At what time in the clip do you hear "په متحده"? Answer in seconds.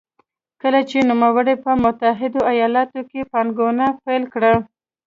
1.63-2.41